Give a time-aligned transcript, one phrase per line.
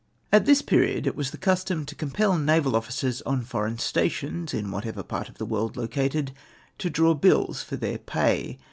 [0.33, 4.51] A t this period it was the custom to compel naval officers on foreign stations,
[4.51, 6.31] m whatever part of the world located,
[6.79, 8.57] to draw bills for their pay.